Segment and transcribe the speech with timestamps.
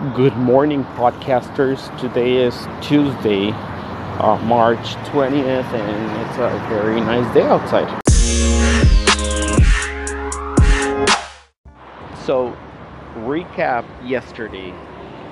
[0.00, 1.94] Good morning, podcasters.
[2.00, 4.78] Today is Tuesday, uh, March
[5.10, 8.00] 20th, and it's a very nice day outside.
[12.24, 12.56] So,
[13.14, 14.72] recap yesterday.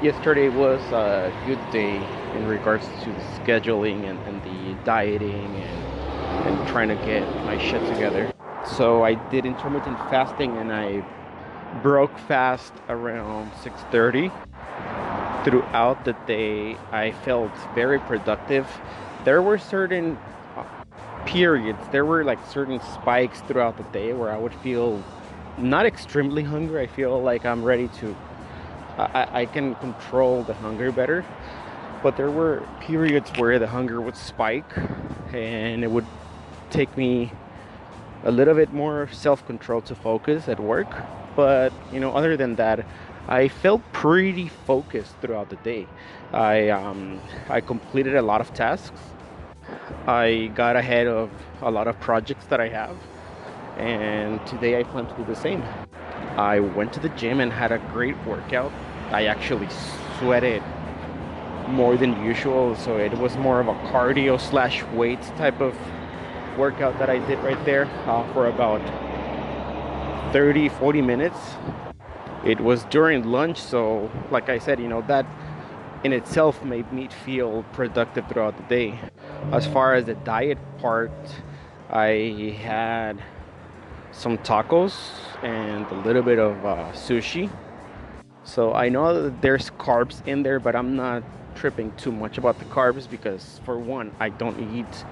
[0.00, 1.96] Yesterday was a good day
[2.36, 3.10] in regards to
[3.42, 8.32] scheduling and, and the dieting and, and trying to get my shit together.
[8.64, 11.04] So, I did intermittent fasting and I
[11.82, 14.30] broke fast around 6:30
[15.44, 18.66] throughout the day i felt very productive.
[19.24, 20.18] There were certain
[20.56, 20.64] uh,
[21.26, 25.02] periods there were like certain spikes throughout the day where i would feel
[25.58, 26.82] not extremely hungry.
[26.82, 28.16] I feel like i'm ready to
[28.98, 31.24] i, I can control the hunger better.
[32.02, 34.76] But there were periods where the hunger would spike
[35.32, 36.06] and it would
[36.70, 37.32] take me
[38.24, 40.90] a little bit more self-control to focus at work.
[41.36, 42.84] But you know other than that
[43.28, 45.86] I felt pretty focused throughout the day.
[46.32, 49.00] I um, I completed a lot of tasks.
[50.06, 52.96] I got ahead of a lot of projects that I have,
[53.76, 55.62] and today I plan to do the same.
[56.36, 58.72] I went to the gym and had a great workout.
[59.10, 59.68] I actually
[60.18, 60.62] sweated
[61.68, 65.76] more than usual, so it was more of a cardio slash weights type of
[66.58, 68.82] workout that I did right there uh, for about
[70.32, 71.38] 30 40 minutes
[72.44, 75.26] it was during lunch so like i said you know that
[76.04, 78.98] in itself made me feel productive throughout the day.
[79.52, 81.12] As far as the diet part
[81.90, 83.22] i had
[84.12, 84.94] some tacos
[85.42, 87.50] and a little bit of uh, sushi.
[88.44, 91.22] So i know that there's carbs in there but i'm not
[91.54, 95.04] tripping too much about the carbs because for one i don't eat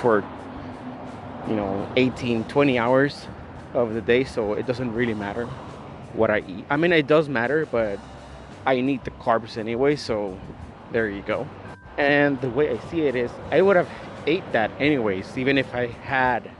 [0.00, 0.22] for
[1.48, 3.26] you know 18 20 hours
[3.72, 5.48] of the day so it doesn't really matter
[6.14, 6.64] what I eat.
[6.70, 7.98] I mean, it does matter, but
[8.66, 10.38] I need the carbs anyway, so
[10.92, 11.46] there you go.
[11.98, 13.88] And the way I see it is, I would have
[14.26, 16.50] ate that anyways, even if I had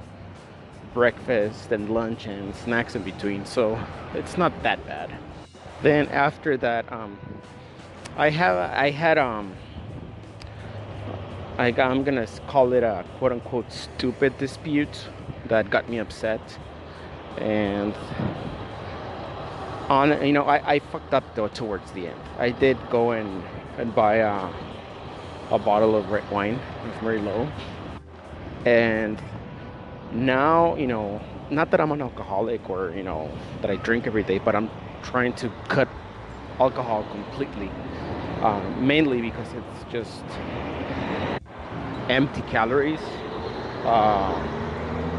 [0.93, 3.45] breakfast and lunch and snacks in between.
[3.45, 3.79] So
[4.15, 5.15] it's not that bad.
[5.83, 7.19] Then after that, um,
[8.17, 9.55] I have I had um,
[11.59, 15.09] I I'm gonna call it a quote unquote stupid dispute
[15.49, 16.41] that got me upset,
[17.39, 17.93] and
[19.89, 22.21] on you know I, I fucked up though towards the end.
[22.39, 23.43] I did go and
[23.79, 24.51] and buy a,
[25.51, 26.61] a bottle of red wine.
[26.81, 27.51] From Merlot
[28.67, 29.21] and
[30.13, 33.31] now you know not that i'm an alcoholic or you know
[33.61, 34.71] that i drink every day but i'm
[35.03, 35.87] trying to cut
[36.59, 37.71] alcohol completely
[38.45, 40.23] um, mainly because it's just
[42.11, 43.01] empty calories.
[43.85, 44.39] Uh,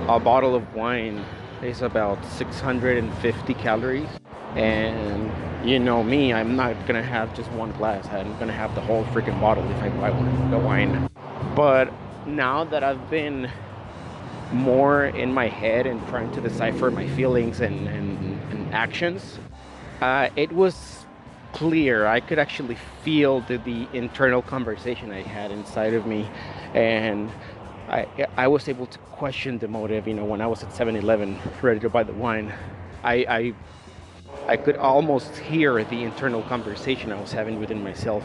[0.07, 1.25] a bottle of wine
[1.63, 4.09] is about 650 calories
[4.55, 5.31] and
[5.67, 8.07] you know me, I'm not gonna have just one glass.
[8.07, 11.09] I'm gonna have the whole freaking bottle if I buy one, the wine.
[11.55, 11.91] But
[12.25, 13.49] now that I've been
[14.51, 19.39] more in my head and trying to decipher my feelings and, and, and actions,
[20.01, 21.05] uh, it was
[21.53, 22.05] clear.
[22.05, 26.29] I could actually feel the, the internal conversation I had inside of me.
[26.73, 27.31] And
[27.87, 30.07] I, I was able to question the motive.
[30.07, 32.53] You know, when I was at 7 Eleven ready to buy the wine,
[33.03, 33.53] I, I
[34.47, 38.23] I could almost hear the internal conversation I was having within myself,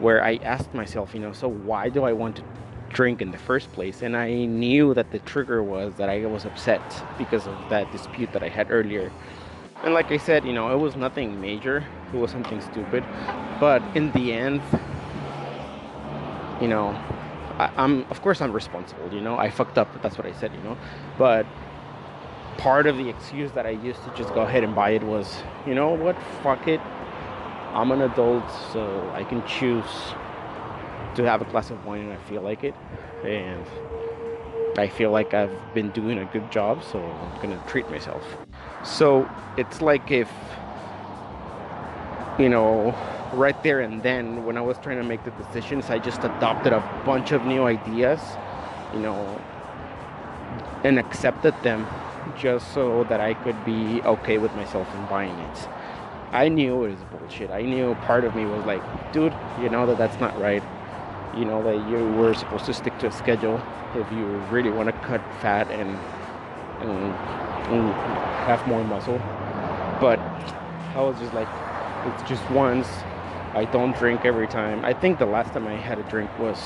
[0.00, 2.42] where I asked myself, you know, so why do I want to
[2.88, 4.02] drink in the first place?
[4.02, 6.82] And I knew that the trigger was that I was upset
[7.16, 9.12] because of that dispute that I had earlier.
[9.84, 13.04] And like I said, you know, it was nothing major, it was something stupid.
[13.60, 14.62] But in the end,
[16.60, 16.90] you know,
[17.58, 20.52] I, am of course I'm responsible, you know, I fucked up, that's what I said,
[20.54, 20.76] you know.
[21.18, 21.46] But
[22.58, 25.42] part of the excuse that I used to just go ahead and buy it was,
[25.66, 26.80] you know what, fuck it.
[27.72, 29.84] I'm an adult, so I can choose
[31.14, 32.74] to have a glass of wine and I feel like it.
[33.24, 33.64] And
[34.78, 38.22] I feel like I've been doing a good job, so I'm gonna treat myself.
[38.84, 40.30] So it's like if,
[42.38, 42.94] you know,
[43.34, 46.72] right there and then when I was trying to make the decisions, I just adopted
[46.72, 48.20] a bunch of new ideas,
[48.92, 49.40] you know,
[50.84, 51.86] and accepted them
[52.36, 55.68] just so that I could be okay with myself in buying it.
[56.32, 57.50] I knew it was bullshit.
[57.50, 58.82] I knew part of me was like,
[59.12, 60.62] dude, you know that that's not right.
[61.36, 63.60] You know that you were supposed to stick to a schedule
[63.94, 65.90] if you really want to cut fat and,
[66.80, 67.14] and,
[67.72, 67.92] and
[68.46, 69.18] have more muscle.
[70.00, 70.18] But
[70.94, 71.48] I was just like,
[72.06, 72.88] it's just once.
[73.54, 74.84] I don't drink every time.
[74.84, 76.58] I think the last time I had a drink was,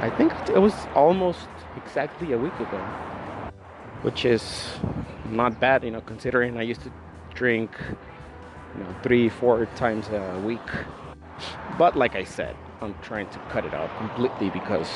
[0.00, 1.46] I think it was almost
[1.76, 2.84] exactly a week ago
[4.06, 4.68] which is
[5.30, 6.92] not bad, you know, considering I used to
[7.34, 7.72] drink
[8.76, 10.68] you know, three, four times a week.
[11.76, 14.88] But like I said, I'm trying to cut it out completely because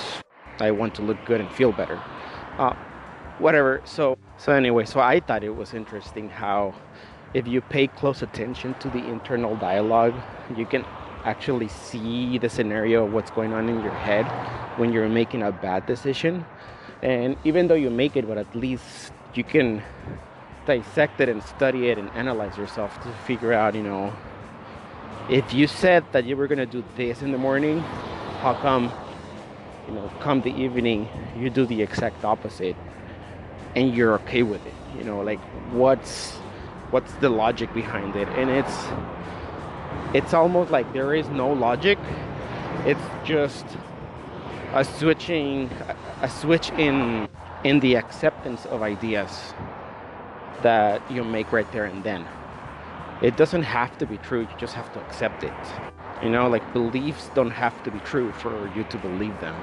[0.61, 2.01] I want to look good and feel better.
[2.57, 2.75] Uh,
[3.41, 3.83] whatever.
[3.85, 6.73] So so anyway, so I thought it was interesting how
[7.35, 10.15] if you pay close attention to the internal dialogue,
[10.57, 10.85] you can
[11.25, 14.25] actually see the scenario of what's going on in your head
[14.79, 16.47] when you're making a bad decision.
[17.02, 19.82] And even though you make it, but at least you can
[20.67, 24.12] dissect it and study it and analyze yourself to figure out, you know,
[25.29, 27.81] if you said that you were gonna do this in the morning,
[28.43, 28.93] how come,
[29.88, 32.76] you know, come the evening you do the exact opposite
[33.75, 34.75] and you're okay with it?
[34.99, 35.41] You know, like
[35.73, 36.32] what's
[36.91, 38.29] what's the logic behind it?
[38.31, 38.76] And it's
[40.12, 41.99] it's almost like there is no logic.
[42.85, 43.64] It's just
[44.72, 45.69] a switching
[46.22, 47.28] a switch in
[47.64, 49.52] in the acceptance of ideas
[50.62, 52.26] that you make right there and then.
[53.22, 55.52] It doesn't have to be true, you just have to accept it.
[56.22, 59.56] You know, like beliefs don't have to be true for you to believe them.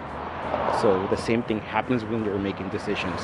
[0.82, 3.20] So the same thing happens when you're making decisions.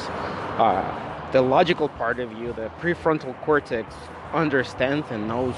[0.57, 3.95] Uh, the logical part of you, the prefrontal cortex,
[4.33, 5.55] understands and knows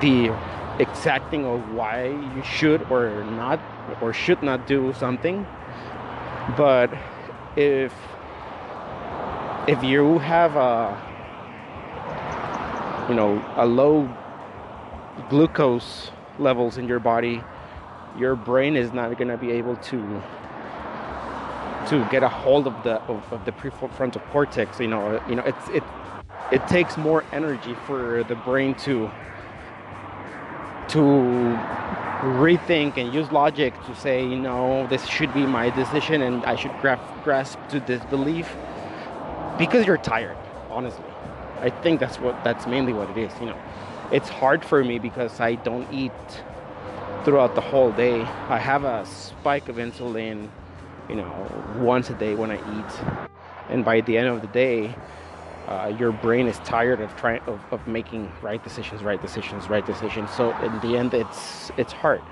[0.00, 0.28] the
[0.78, 3.60] exact thing of why you should or not
[4.00, 5.46] or should not do something.
[6.56, 6.90] But
[7.56, 7.92] if
[9.66, 11.00] if you have a
[13.08, 14.08] you know a low
[15.30, 17.42] glucose levels in your body
[18.18, 20.22] your brain is not going to be able to
[21.88, 25.42] to get a hold of the of, of the prefrontal cortex you know you know
[25.42, 25.82] it's it
[26.52, 29.10] it takes more energy for the brain to
[30.94, 31.00] to
[32.40, 36.54] rethink and use logic to say you know this should be my decision and i
[36.56, 38.48] should grasp to this belief
[39.58, 40.36] because you're tired
[40.74, 41.04] honestly.
[41.60, 43.60] I think that's what that's mainly what it is you know.
[44.12, 46.12] It's hard for me because i don't eat
[47.24, 48.20] throughout the whole day.
[48.20, 50.50] I have a spike of insulin
[51.08, 51.32] you know
[51.78, 52.92] once a day when i eat.
[53.68, 54.94] And by the end of the day
[55.68, 59.86] uh, your brain is tired of trying of, of making right decisions right decisions right
[59.86, 62.22] decisions so in the end it's it's hard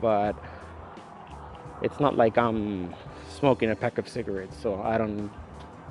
[0.00, 0.36] but
[1.82, 2.94] it's not like i'm
[3.28, 5.30] smoking a pack of cigarettes so i don't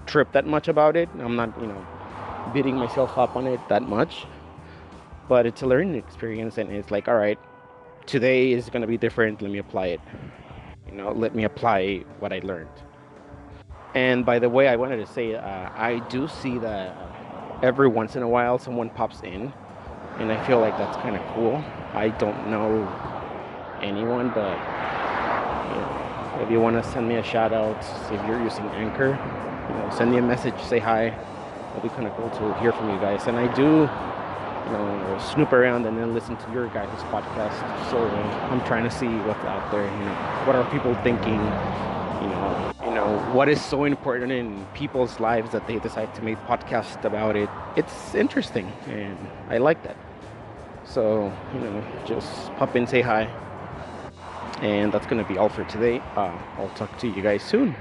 [0.06, 1.10] trip that much about it.
[1.20, 1.86] I'm not, you know,
[2.54, 4.26] beating myself up on it that much.
[5.28, 7.40] But it's a learning experience, and it's like, all right,
[8.06, 9.42] today is going to be different.
[9.42, 10.02] Let me apply it.
[10.88, 12.70] You know, let me apply what I learned.
[13.96, 16.96] And by the way, I wanted to say, uh, I do see that
[17.62, 19.54] every once in a while someone pops in,
[20.20, 21.64] and I feel like that's kind of cool.
[21.94, 22.88] I don't know
[23.82, 24.58] anyone, but
[25.70, 27.78] you know, if you want to send me a shout out,
[28.12, 29.10] if you're using Anchor,
[29.70, 31.16] you know, send me a message, say hi.
[31.70, 33.28] It'll be kind of cool to hear from you guys.
[33.28, 37.58] And I do, you know, snoop around and then listen to your guys' podcast.
[37.90, 37.98] So
[38.52, 39.84] I'm trying to see what's out there.
[39.84, 40.16] You know,
[40.46, 41.40] what are people thinking?
[42.22, 42.73] You know,
[43.04, 47.36] know, what is so important in people's lives that they decide to make podcasts about
[47.36, 47.50] it.
[47.76, 49.18] It's interesting, and
[49.50, 49.98] I like that.
[50.86, 53.30] So you know, just pop in, say hi.
[54.62, 56.00] And that's gonna be all for today.
[56.16, 57.76] Uh, I'll talk to you guys soon.